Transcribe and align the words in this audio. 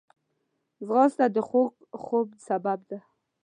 ځغاسته 0.85 1.25
د 1.35 1.37
خوږ 1.47 1.71
خوب 2.03 2.27
سبب 2.47 2.79
ده 2.89 2.99